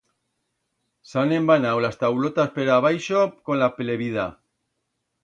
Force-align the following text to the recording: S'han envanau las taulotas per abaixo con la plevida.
S'han 1.09 1.33
envanau 1.35 1.81
las 1.85 2.01
taulotas 2.03 2.49
per 2.55 2.65
abaixo 2.77 3.21
con 3.51 3.61
la 3.65 3.69
plevida. 3.77 4.27